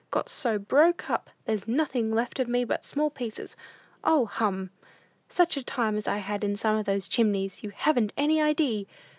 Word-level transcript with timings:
Got 0.09 0.29
so 0.29 0.57
broke 0.57 1.11
up, 1.11 1.29
there's 1.45 1.67
nothing 1.67 2.11
left 2.11 2.39
of 2.39 2.47
me 2.47 2.63
but 2.63 2.83
small 2.83 3.11
pieces. 3.11 3.55
O, 4.03 4.25
hum! 4.25 4.71
"Such 5.29 5.57
a 5.57 5.63
time 5.63 5.95
as 5.95 6.07
I 6.07 6.17
had 6.17 6.43
in 6.43 6.55
some 6.55 6.75
of 6.75 6.87
those 6.87 7.07
chimneys, 7.07 7.61
you 7.61 7.69
haven't 7.69 8.11
any 8.17 8.41
idee! 8.41 8.87